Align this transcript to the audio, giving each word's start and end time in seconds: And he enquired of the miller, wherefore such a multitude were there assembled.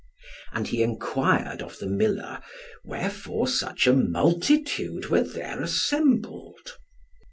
And 0.51 0.67
he 0.67 0.81
enquired 0.81 1.61
of 1.61 1.77
the 1.77 1.85
miller, 1.85 2.41
wherefore 2.83 3.47
such 3.47 3.85
a 3.85 3.93
multitude 3.93 5.09
were 5.09 5.21
there 5.21 5.61
assembled. 5.61 6.71